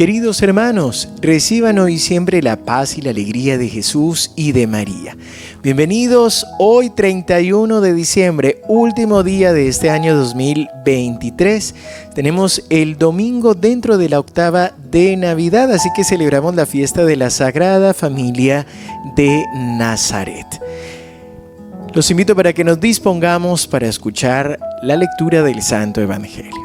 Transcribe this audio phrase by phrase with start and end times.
[0.00, 5.14] Queridos hermanos, reciban hoy siempre la paz y la alegría de Jesús y de María.
[5.62, 11.74] Bienvenidos hoy 31 de diciembre, último día de este año 2023.
[12.14, 17.16] Tenemos el domingo dentro de la octava de Navidad, así que celebramos la fiesta de
[17.16, 18.64] la Sagrada Familia
[19.16, 20.46] de Nazaret.
[21.92, 26.56] Los invito para que nos dispongamos para escuchar la lectura del Santo Evangelio.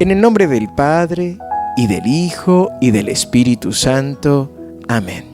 [0.00, 1.38] En el nombre del Padre,
[1.76, 4.50] y del Hijo, y del Espíritu Santo.
[4.88, 5.24] Amén.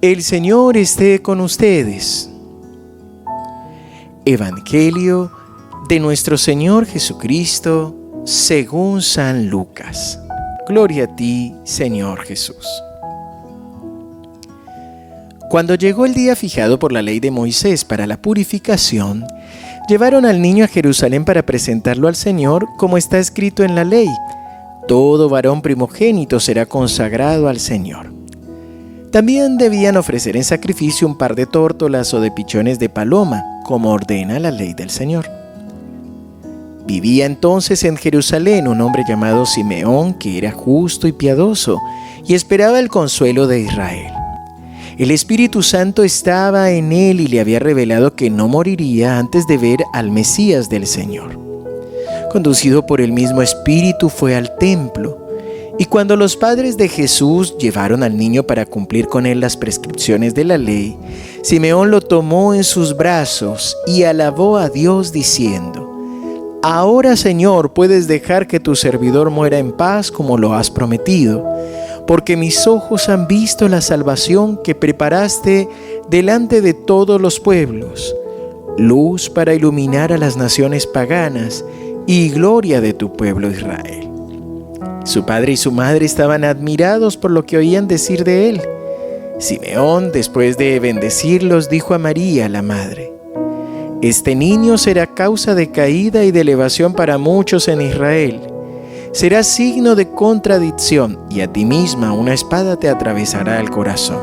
[0.00, 2.28] El Señor esté con ustedes.
[4.24, 5.30] Evangelio
[5.88, 10.18] de nuestro Señor Jesucristo según San Lucas.
[10.68, 12.66] Gloria a ti, Señor Jesús.
[15.50, 19.24] Cuando llegó el día fijado por la ley de Moisés para la purificación,
[19.88, 24.08] llevaron al niño a Jerusalén para presentarlo al Señor como está escrito en la ley
[24.86, 28.12] todo varón primogénito será consagrado al Señor.
[29.10, 33.90] También debían ofrecer en sacrificio un par de tórtolas o de pichones de paloma, como
[33.92, 35.30] ordena la ley del Señor.
[36.86, 41.78] Vivía entonces en Jerusalén un hombre llamado Simeón, que era justo y piadoso,
[42.26, 44.12] y esperaba el consuelo de Israel.
[44.98, 49.58] El Espíritu Santo estaba en él y le había revelado que no moriría antes de
[49.58, 51.51] ver al Mesías del Señor
[52.32, 55.18] conducido por el mismo Espíritu, fue al templo.
[55.78, 60.34] Y cuando los padres de Jesús llevaron al niño para cumplir con él las prescripciones
[60.34, 60.96] de la ley,
[61.42, 65.90] Simeón lo tomó en sus brazos y alabó a Dios diciendo,
[66.62, 71.44] Ahora Señor puedes dejar que tu servidor muera en paz como lo has prometido,
[72.06, 75.68] porque mis ojos han visto la salvación que preparaste
[76.08, 78.14] delante de todos los pueblos,
[78.78, 81.64] luz para iluminar a las naciones paganas
[82.06, 84.08] y gloria de tu pueblo Israel.
[85.04, 88.62] Su padre y su madre estaban admirados por lo que oían decir de él.
[89.38, 93.12] Simeón, después de bendecirlos, dijo a María, la madre,
[94.00, 98.40] Este niño será causa de caída y de elevación para muchos en Israel.
[99.12, 104.20] Será signo de contradicción y a ti misma una espada te atravesará el corazón.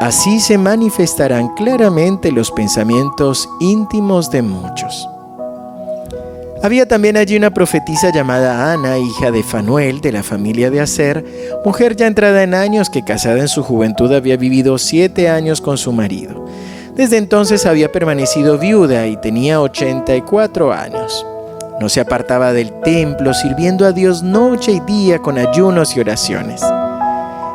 [0.00, 5.08] Así se manifestarán claramente los pensamientos íntimos de muchos.
[6.62, 11.24] Había también allí una profetisa llamada Ana, hija de Fanuel, de la familia de Aser,
[11.64, 15.78] mujer ya entrada en años que casada en su juventud había vivido siete años con
[15.78, 16.46] su marido.
[16.94, 21.24] Desde entonces había permanecido viuda y tenía 84 años.
[21.80, 26.62] No se apartaba del templo, sirviendo a Dios noche y día con ayunos y oraciones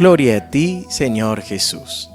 [0.00, 2.08] Gloria a ti, Señor Jesús.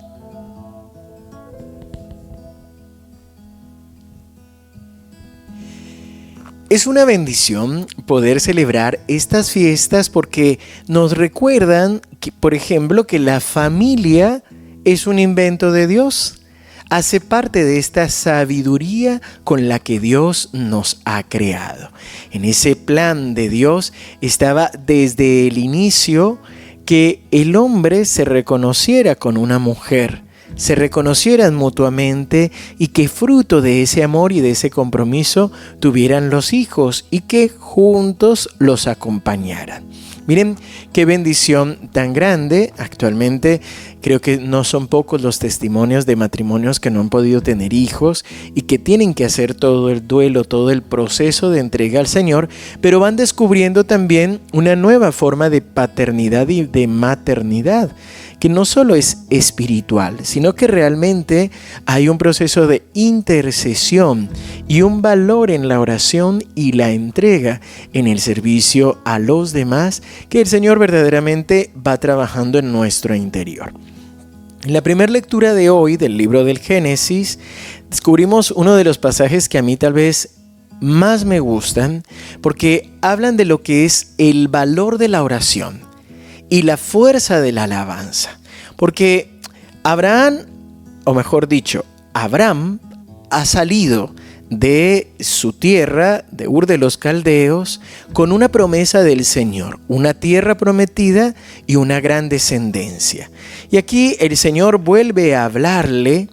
[6.71, 10.57] Es una bendición poder celebrar estas fiestas porque
[10.87, 12.01] nos recuerdan,
[12.39, 14.41] por ejemplo, que la familia
[14.83, 16.41] es un invento de Dios.
[16.89, 21.91] Hace parte de esta sabiduría con la que Dios nos ha creado.
[22.31, 26.39] En ese plan de Dios estaba desde el inicio
[26.85, 30.23] que el hombre se reconociera con una mujer,
[30.55, 36.53] se reconocieran mutuamente y que fruto de ese amor y de ese compromiso tuvieran los
[36.53, 39.83] hijos y que juntos los acompañaran.
[40.27, 40.55] Miren
[40.91, 42.73] qué bendición tan grande.
[42.77, 43.61] Actualmente
[44.01, 48.25] creo que no son pocos los testimonios de matrimonios que no han podido tener hijos
[48.55, 52.49] y que tienen que hacer todo el duelo, todo el proceso de entrega al Señor,
[52.81, 57.91] pero van descubriendo también una nueva forma de paternidad y de maternidad
[58.39, 61.51] que no solo es espiritual, sino que realmente
[61.85, 64.29] hay un proceso de intercesión
[64.67, 67.61] y un valor en la oración y la entrega
[67.93, 73.73] en el servicio a los demás que el Señor verdaderamente va trabajando en nuestro interior.
[74.63, 77.37] En la primera lectura de hoy del libro del Génesis,
[77.89, 80.37] descubrimos uno de los pasajes que a mí tal vez
[80.81, 82.03] más me gustan
[82.41, 85.94] porque hablan de lo que es el valor de la oración
[86.49, 88.39] y la fuerza de la alabanza.
[88.75, 89.29] Porque
[89.83, 90.39] Abraham,
[91.03, 92.79] o mejor dicho, Abraham
[93.29, 94.13] ha salido
[94.49, 97.81] de su tierra, de Ur de los Caldeos,
[98.13, 101.33] con una promesa del Señor, una tierra prometida
[101.65, 103.31] y una gran descendencia.
[103.71, 106.29] Y aquí el Señor vuelve a hablarle,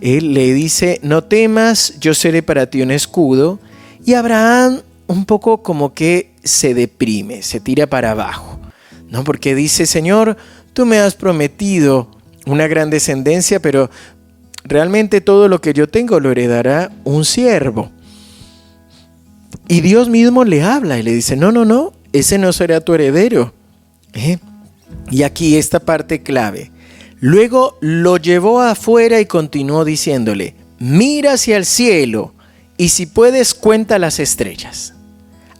[0.00, 3.60] él le dice, no temas, yo seré para ti un escudo,
[4.04, 8.58] y Abraham un poco como que se deprime, se tira para abajo,
[9.10, 9.24] ¿no?
[9.24, 10.36] Porque dice, Señor,
[10.72, 12.10] tú me has prometido
[12.46, 13.90] una gran descendencia, pero
[14.64, 17.90] realmente todo lo que yo tengo lo heredará un siervo.
[19.68, 22.94] Y Dios mismo le habla y le dice, no, no, no, ese no será tu
[22.94, 23.52] heredero.
[24.14, 24.38] ¿eh?
[25.10, 26.70] Y aquí esta parte clave.
[27.20, 32.34] Luego lo llevó afuera y continuó diciéndole, mira hacia el cielo
[32.76, 34.94] y si puedes cuenta las estrellas.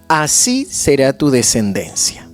[0.08, 2.25] Así será tu descendencia.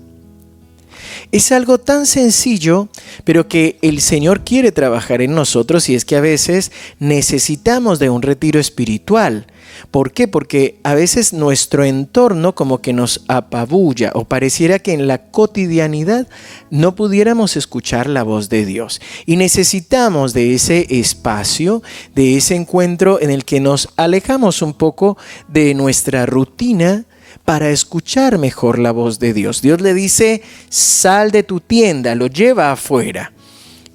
[1.32, 2.88] Es algo tan sencillo,
[3.24, 8.10] pero que el Señor quiere trabajar en nosotros y es que a veces necesitamos de
[8.10, 9.46] un retiro espiritual.
[9.90, 10.28] ¿Por qué?
[10.28, 16.28] Porque a veces nuestro entorno como que nos apabulla o pareciera que en la cotidianidad
[16.68, 19.00] no pudiéramos escuchar la voz de Dios.
[19.24, 21.82] Y necesitamos de ese espacio,
[22.14, 25.16] de ese encuentro en el que nos alejamos un poco
[25.48, 27.06] de nuestra rutina,
[27.44, 29.62] para escuchar mejor la voz de Dios.
[29.62, 33.32] Dios le dice, sal de tu tienda, lo lleva afuera.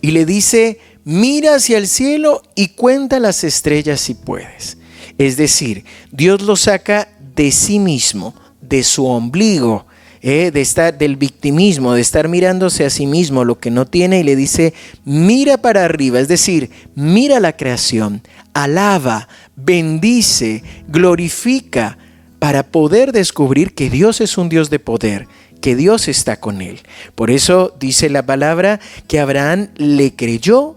[0.02, 4.78] Y le dice, mira hacia el cielo y cuenta las estrellas si puedes.
[5.18, 9.86] Es decir, Dios lo saca de sí mismo, de su ombligo,
[10.22, 14.20] eh, de estar del victimismo, de estar mirándose a sí mismo lo que no tiene
[14.20, 14.74] y le dice,
[15.06, 18.22] mira para arriba, es decir, mira la creación,
[18.54, 21.98] alaba, bendice, glorifica,
[22.40, 25.28] para poder descubrir que Dios es un Dios de poder,
[25.62, 26.80] que Dios está con él.
[27.16, 30.76] Por eso dice la palabra que Abraham le creyó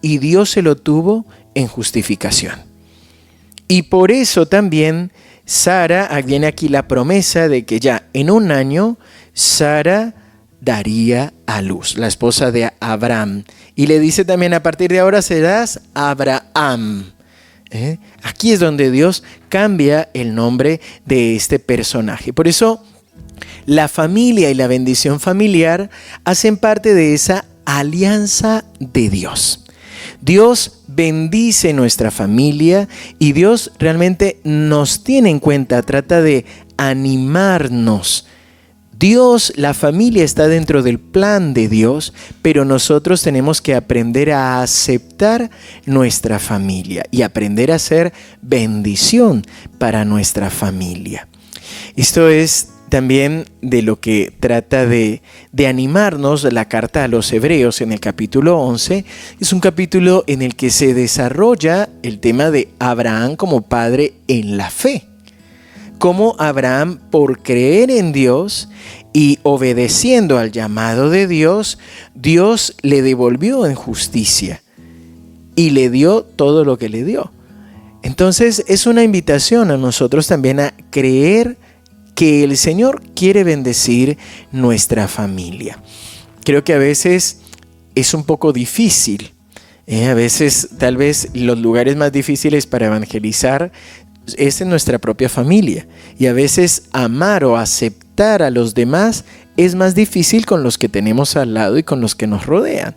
[0.00, 2.60] y Dios se lo tuvo en justificación.
[3.68, 5.12] Y por eso también
[5.44, 8.98] Sara, viene aquí la promesa de que ya en un año
[9.34, 10.14] Sara
[10.60, 13.44] daría a luz, la esposa de Abraham.
[13.74, 17.12] Y le dice también, a partir de ahora serás Abraham.
[17.72, 17.98] ¿Eh?
[18.22, 22.32] Aquí es donde Dios cambia el nombre de este personaje.
[22.32, 22.84] Por eso
[23.66, 25.90] la familia y la bendición familiar
[26.24, 29.64] hacen parte de esa alianza de Dios.
[30.20, 32.88] Dios bendice nuestra familia
[33.18, 36.44] y Dios realmente nos tiene en cuenta, trata de
[36.76, 38.26] animarnos
[39.02, 44.62] Dios, la familia está dentro del plan de Dios, pero nosotros tenemos que aprender a
[44.62, 45.50] aceptar
[45.86, 48.12] nuestra familia y aprender a ser
[48.42, 49.42] bendición
[49.78, 51.26] para nuestra familia.
[51.96, 55.20] Esto es también de lo que trata de,
[55.50, 59.04] de, animarnos la carta a los hebreos en el capítulo 11.
[59.40, 64.56] Es un capítulo en el que se desarrolla el tema de Abraham como padre en
[64.56, 65.08] la fe
[66.02, 68.68] cómo Abraham, por creer en Dios
[69.12, 71.78] y obedeciendo al llamado de Dios,
[72.12, 74.64] Dios le devolvió en justicia
[75.54, 77.30] y le dio todo lo que le dio.
[78.02, 81.56] Entonces es una invitación a nosotros también a creer
[82.16, 84.18] que el Señor quiere bendecir
[84.50, 85.78] nuestra familia.
[86.44, 87.42] Creo que a veces
[87.94, 89.30] es un poco difícil.
[89.86, 90.06] ¿eh?
[90.06, 93.70] A veces tal vez los lugares más difíciles para evangelizar
[94.36, 95.86] es en nuestra propia familia.
[96.18, 99.24] Y a veces amar o aceptar a los demás
[99.56, 102.94] es más difícil con los que tenemos al lado y con los que nos rodean.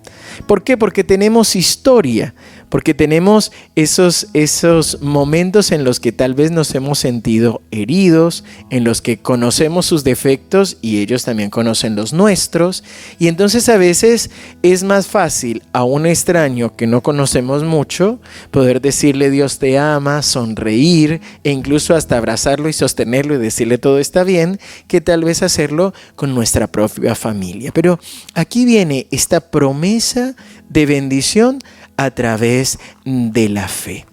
[0.48, 0.78] ¿Por qué?
[0.78, 2.34] Porque tenemos historia,
[2.70, 8.84] porque tenemos esos, esos momentos en los que tal vez nos hemos sentido heridos, en
[8.84, 12.84] los que conocemos sus defectos y ellos también conocen los nuestros.
[13.20, 14.30] Y entonces a veces
[14.64, 18.20] es más fácil a un extraño que no conocemos mucho
[18.52, 24.00] poder decirle Dios te ama, sonreír e incluso hasta abrazarlo y sostenerlo y decirle todo
[24.00, 27.72] está bien, que tal vez hacerlo con nuestra propia familia.
[27.74, 28.00] Pero
[28.34, 30.36] aquí viene esta promesa
[30.70, 31.60] de bendición
[31.98, 34.06] a través de la fe.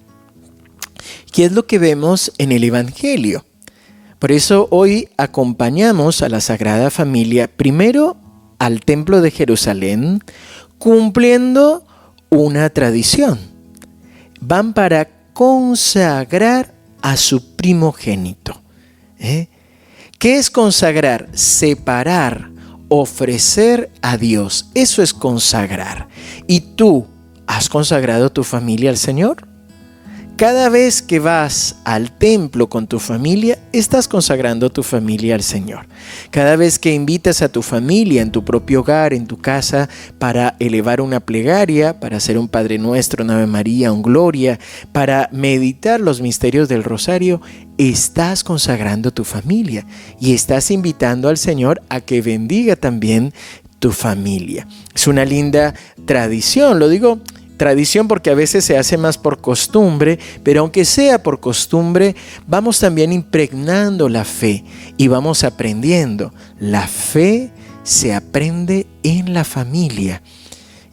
[1.33, 3.45] ¿Qué es lo que vemos en el Evangelio?
[4.19, 8.17] Por eso hoy acompañamos a la Sagrada Familia primero
[8.59, 10.23] al Templo de Jerusalén,
[10.79, 11.85] cumpliendo
[12.31, 13.41] una tradición.
[14.41, 18.61] Van para consagrar a su primogénito.
[19.19, 19.49] ¿eh?
[20.19, 21.29] ¿Qué es consagrar?
[21.33, 22.51] Separar,
[22.89, 24.71] ofrecer a Dios.
[24.75, 26.09] Eso es consagrar.
[26.47, 27.07] Y tú,
[27.55, 29.47] ¿Has consagrado tu familia al Señor?
[30.39, 35.87] Cada vez que vas al templo con tu familia, estás consagrando tu familia al Señor.
[36.31, 40.57] Cada vez que invitas a tu familia en tu propio hogar, en tu casa, para
[40.61, 44.59] elevar una plegaria, para hacer un Padre Nuestro, una Ave María, un Gloria,
[44.93, 47.43] para meditar los misterios del Rosario,
[47.77, 49.85] estás consagrando tu familia
[50.19, 53.35] y estás invitando al Señor a que bendiga también
[53.79, 54.67] tu familia.
[54.95, 55.75] Es una linda
[56.07, 57.21] tradición, lo digo
[57.57, 62.15] tradición porque a veces se hace más por costumbre, pero aunque sea por costumbre,
[62.47, 64.65] vamos también impregnando la fe
[64.97, 66.33] y vamos aprendiendo.
[66.59, 67.51] La fe
[67.83, 70.23] se aprende en la familia.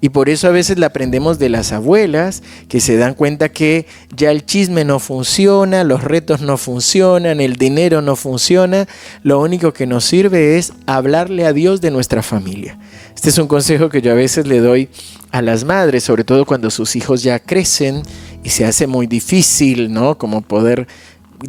[0.02, 3.86] Y por eso a veces la aprendemos de las abuelas, que se dan cuenta que
[4.16, 8.88] ya el chisme no funciona, los retos no funcionan, el dinero no funciona.
[9.24, 12.78] Lo único que nos sirve es hablarle a Dios de nuestra familia.
[13.14, 14.88] Este es un consejo que yo a veces le doy
[15.32, 18.02] a las madres, sobre todo cuando sus hijos ya crecen
[18.44, 20.18] y se hace muy difícil, ¿no?
[20.18, 20.88] Como poder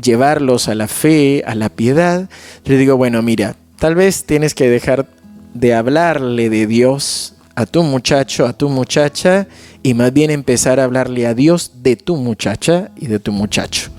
[0.03, 2.29] llevarlos a la fe, a la piedad.
[2.65, 5.07] Le digo, bueno, mira, tal vez tienes que dejar
[5.55, 9.47] de hablarle de Dios a tu muchacho, a tu muchacha,
[9.83, 13.91] y más bien empezar a hablarle a Dios de tu muchacha y de tu muchacho.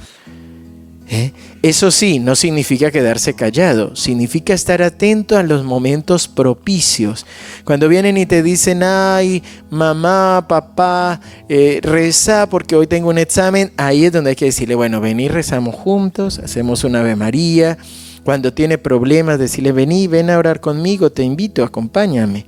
[1.13, 1.34] ¿Eh?
[1.62, 7.25] Eso sí, no significa quedarse callado, significa estar atento a los momentos propicios.
[7.65, 13.74] Cuando vienen y te dicen, ay, mamá, papá, eh, reza porque hoy tengo un examen,
[13.75, 17.77] ahí es donde hay que decirle, bueno, vení, rezamos juntos, hacemos una Ave María.
[18.24, 22.46] Cuando tiene problemas, decirle, vení, ven a orar conmigo, te invito, acompáñame.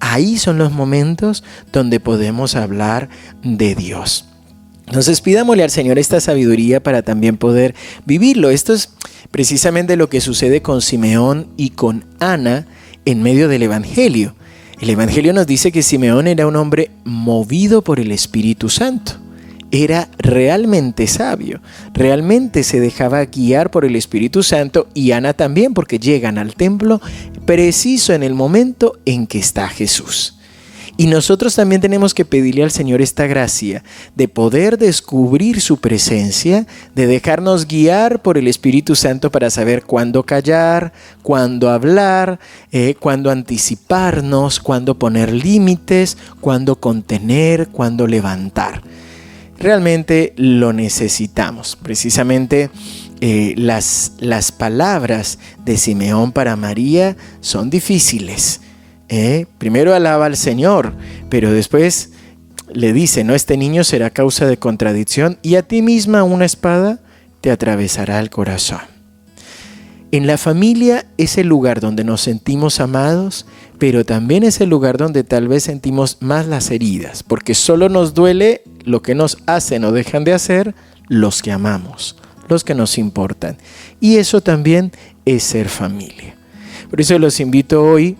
[0.00, 3.08] Ahí son los momentos donde podemos hablar
[3.42, 4.24] de Dios.
[4.86, 7.76] Entonces pidámosle al Señor esta sabiduría para también poder
[8.06, 8.50] vivirlo.
[8.50, 8.90] Esto es
[9.30, 12.66] precisamente lo que sucede con Simeón y con Ana
[13.04, 14.34] en medio del Evangelio.
[14.80, 19.19] El Evangelio nos dice que Simeón era un hombre movido por el Espíritu Santo.
[19.72, 21.60] Era realmente sabio,
[21.94, 27.00] realmente se dejaba guiar por el Espíritu Santo y Ana también porque llegan al templo
[27.46, 30.36] preciso en el momento en que está Jesús.
[31.00, 33.82] Y nosotros también tenemos que pedirle al Señor esta gracia
[34.16, 40.24] de poder descubrir su presencia, de dejarnos guiar por el Espíritu Santo para saber cuándo
[40.24, 42.38] callar, cuándo hablar,
[42.70, 48.82] eh, cuándo anticiparnos, cuándo poner límites, cuándo contener, cuándo levantar.
[49.60, 51.78] Realmente lo necesitamos.
[51.80, 52.70] Precisamente
[53.20, 58.60] eh, las, las palabras de Simeón para María son difíciles
[59.10, 59.46] ¿eh?
[59.58, 60.94] primero alaba al Señor,
[61.28, 62.12] pero después
[62.72, 67.00] le dice, no, este niño será causa de contradicción y a ti misma una espada
[67.40, 68.99] te atravesará el corazón.
[70.12, 73.46] En la familia es el lugar donde nos sentimos amados,
[73.78, 78.12] pero también es el lugar donde tal vez sentimos más las heridas, porque solo nos
[78.12, 80.74] duele lo que nos hacen o dejan de hacer
[81.06, 82.16] los que amamos,
[82.48, 83.56] los que nos importan.
[84.00, 84.90] Y eso también
[85.24, 86.34] es ser familia.
[86.90, 88.16] Por eso los invito hoy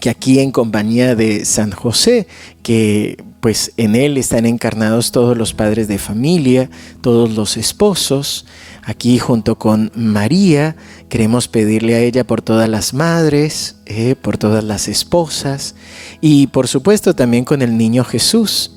[0.00, 2.26] que aquí en compañía de San José,
[2.64, 6.68] que pues en él están encarnados todos los padres de familia,
[7.00, 8.46] todos los esposos.
[8.82, 10.76] Aquí junto con María
[11.08, 15.74] queremos pedirle a ella por todas las madres, eh, por todas las esposas
[16.20, 18.72] y por supuesto también con el niño Jesús.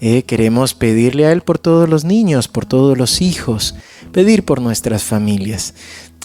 [0.00, 3.74] Eh, queremos pedirle a Él por todos los niños, por todos los hijos,
[4.12, 5.72] pedir por nuestras familias.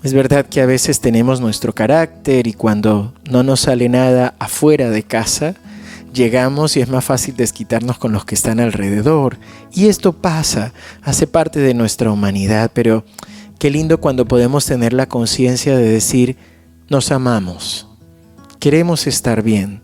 [0.03, 4.89] Es verdad que a veces tenemos nuestro carácter y cuando no nos sale nada afuera
[4.89, 5.55] de casa,
[6.13, 9.37] llegamos y es más fácil desquitarnos con los que están alrededor.
[9.71, 13.05] Y esto pasa, hace parte de nuestra humanidad, pero
[13.59, 16.37] qué lindo cuando podemos tener la conciencia de decir,
[16.89, 17.87] nos amamos,
[18.59, 19.81] queremos estar bien,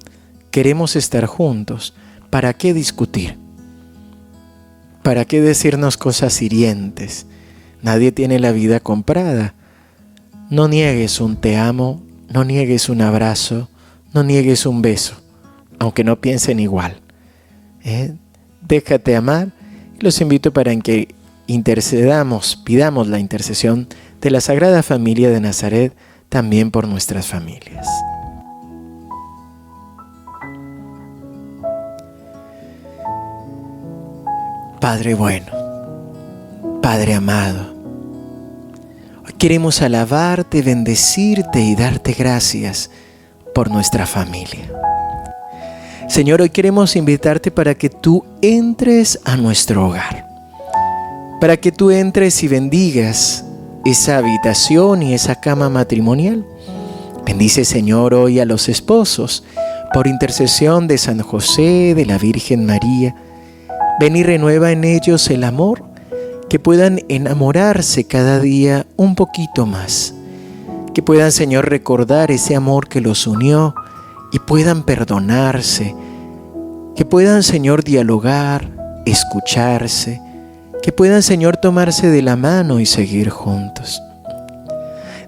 [0.52, 1.94] queremos estar juntos,
[2.30, 3.38] ¿para qué discutir?
[5.04, 7.28] ¿Para qué decirnos cosas hirientes?
[7.82, 9.54] Nadie tiene la vida comprada.
[10.50, 13.70] No niegues un te amo, no niegues un abrazo,
[14.14, 15.22] no niegues un beso,
[15.80, 17.02] aunque no piensen igual.
[17.84, 18.14] ¿eh?
[18.62, 19.50] Déjate amar
[20.00, 21.16] los invito para que
[21.48, 23.88] intercedamos, pidamos la intercesión
[24.22, 25.96] de la Sagrada Familia de Nazaret
[26.30, 27.88] también por nuestras familias.
[34.80, 35.48] Padre bueno,
[36.82, 37.78] Padre amado,
[39.38, 42.90] Queremos alabarte, bendecirte y darte gracias
[43.54, 44.77] por nuestra familia.
[46.08, 50.26] Señor, hoy queremos invitarte para que tú entres a nuestro hogar,
[51.42, 53.44] para que tú entres y bendigas
[53.84, 56.46] esa habitación y esa cama matrimonial.
[57.26, 59.44] Bendice, Señor, hoy a los esposos,
[59.94, 63.14] por intercesión de San José, de la Virgen María.
[64.00, 65.84] Ven y renueva en ellos el amor
[66.50, 70.14] que puedan enamorarse cada día un poquito más,
[70.94, 73.76] que puedan, Señor, recordar ese amor que los unió
[74.32, 75.96] y puedan perdonarse,
[76.96, 78.70] que puedan, Señor, dialogar,
[79.06, 80.22] escucharse,
[80.82, 84.02] que puedan, Señor, tomarse de la mano y seguir juntos.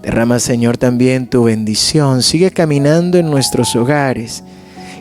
[0.02, 2.24] Derrama, Señor, también tu bendición.
[2.24, 4.44] Sigue caminando en nuestros hogares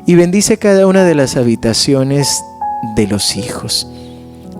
[0.07, 2.43] y bendice cada una de las habitaciones
[2.97, 3.88] de los hijos,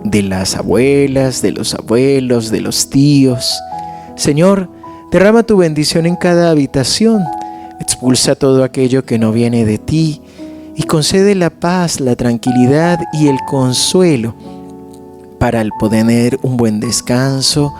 [0.05, 3.59] de las abuelas, de los abuelos, de los tíos.
[4.17, 4.71] Señor,
[5.11, 7.25] derrama tu bendición en cada habitación.
[7.99, 10.23] Expulsa todo aquello que no viene de ti
[10.77, 14.37] y concede la paz, la tranquilidad y el consuelo
[15.41, 17.75] para el poder tener un buen descanso,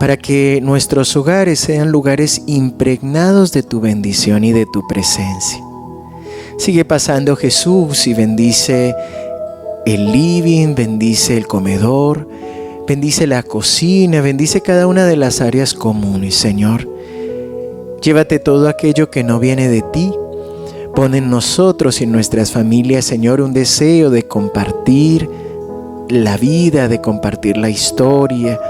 [0.00, 5.60] para que nuestros hogares sean lugares impregnados de tu bendición y de tu presencia.
[6.56, 8.94] Sigue pasando Jesús y bendice
[9.84, 12.26] el living, bendice el comedor,
[12.88, 16.91] bendice la cocina, bendice cada una de las áreas comunes, Señor.
[18.02, 20.12] Llévate todo aquello que no viene de ti.
[20.96, 25.30] Pon en nosotros y en nuestras familias, Señor, un deseo de compartir
[26.08, 28.60] la vida, de compartir la historia.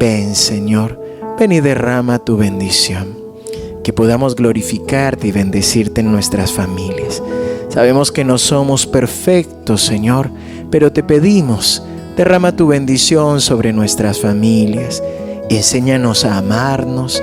[0.00, 0.98] Ven, Señor,
[1.38, 3.14] ven y derrama tu bendición.
[3.84, 7.22] Que podamos glorificarte y bendecirte en nuestras familias.
[7.68, 10.30] Sabemos que no somos perfectos, Señor,
[10.70, 11.82] pero te pedimos,
[12.16, 15.02] derrama tu bendición sobre nuestras familias.
[15.50, 17.22] Enséñanos a amarnos,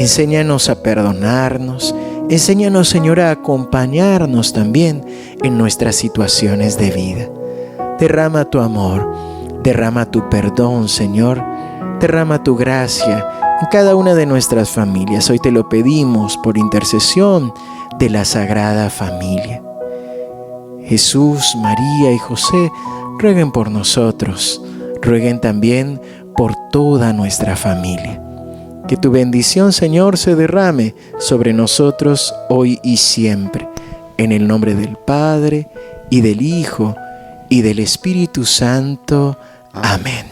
[0.00, 1.94] enséñanos a perdonarnos,
[2.30, 5.04] enséñanos, Señor, a acompañarnos también
[5.42, 7.28] en nuestras situaciones de vida.
[7.98, 9.06] Derrama tu amor,
[9.62, 11.44] derrama tu perdón, Señor,
[12.00, 13.28] derrama tu gracia
[13.60, 15.28] en cada una de nuestras familias.
[15.28, 17.52] Hoy te lo pedimos por intercesión
[17.98, 19.62] de la Sagrada Familia.
[20.86, 22.72] Jesús, María y José
[23.18, 24.62] rueguen por nosotros,
[25.02, 26.00] rueguen también
[26.38, 28.29] por toda nuestra familia.
[28.90, 33.68] Que tu bendición, Señor, se derrame sobre nosotros hoy y siempre.
[34.16, 35.68] En el nombre del Padre,
[36.10, 36.96] y del Hijo,
[37.48, 39.38] y del Espíritu Santo.
[39.72, 40.26] Amén.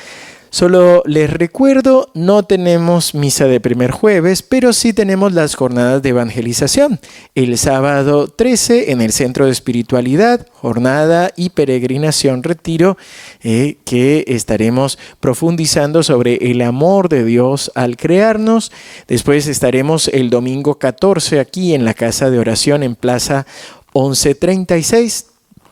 [0.52, 6.10] Solo les recuerdo, no tenemos misa de primer jueves, pero sí tenemos las jornadas de
[6.10, 7.00] evangelización.
[7.36, 12.98] El sábado 13 en el Centro de Espiritualidad, jornada y peregrinación retiro,
[13.44, 18.72] eh, que estaremos profundizando sobre el amor de Dios al crearnos.
[19.08, 23.46] Después estaremos el domingo 14 aquí en la Casa de Oración en Plaza
[23.94, 25.28] 1136.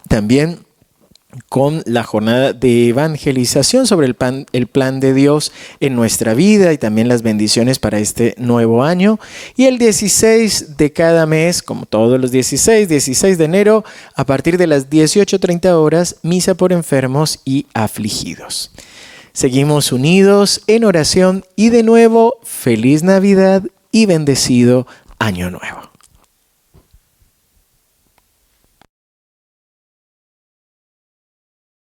[0.08, 0.67] También
[1.50, 4.16] con la jornada de evangelización sobre el,
[4.52, 9.20] el, plan de Dios en nuestra vida y también las bendiciones para este nuevo año.
[9.56, 14.58] Y el 16 de cada mes, como todos los 16, 16 de enero, a partir
[14.58, 18.72] de las 18.30 horas, misa por enfermos y afligidos.
[19.34, 24.88] Seguimos unidos en oración y de nuevo, feliz Navidad y bendecido
[25.20, 25.87] Año Nuevo.